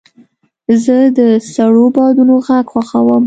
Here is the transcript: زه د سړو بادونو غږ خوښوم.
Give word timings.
زه 0.83 0.97
د 1.17 1.19
سړو 1.53 1.85
بادونو 1.95 2.33
غږ 2.45 2.65
خوښوم. 2.73 3.19